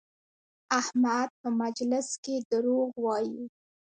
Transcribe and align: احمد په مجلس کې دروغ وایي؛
احمد 0.79 1.29
په 1.41 1.49
مجلس 1.61 2.07
کې 2.23 2.35
دروغ 2.51 2.89
وایي؛ 3.05 3.43